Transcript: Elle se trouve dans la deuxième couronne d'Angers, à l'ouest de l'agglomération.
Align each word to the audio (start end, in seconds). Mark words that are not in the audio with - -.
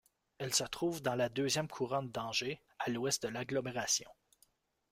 Elle 0.39 0.51
se 0.51 0.63
trouve 0.63 1.03
dans 1.03 1.13
la 1.13 1.29
deuxième 1.29 1.67
couronne 1.67 2.09
d'Angers, 2.11 2.59
à 2.79 2.89
l'ouest 2.89 3.21
de 3.21 3.27
l'agglomération. 3.27 4.09